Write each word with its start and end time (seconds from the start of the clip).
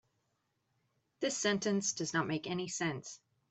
This 1.19 1.37
sentence 1.37 1.93
does 1.93 2.11
not 2.11 2.25
make 2.25 2.47
any 2.47 2.67
sense. 2.67 3.19